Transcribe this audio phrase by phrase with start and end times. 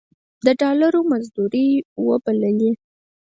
[0.45, 1.67] د ډالرو مزدورۍ
[2.07, 2.71] وبللې.